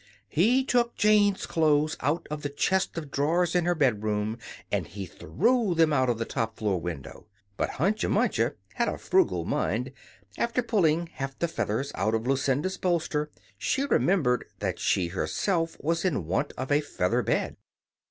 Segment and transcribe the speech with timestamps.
[0.29, 4.39] He took Jane's clothes out of the chest of drawers in her bedroom,
[4.71, 7.27] and he threw them out of the top floor window.
[7.55, 9.91] But Hunca Munca had a frugal mind.
[10.39, 13.29] After pulling half the feathers out of Lucinda's bolster,
[13.59, 17.55] she remembered that she herself was in want of a feather bed.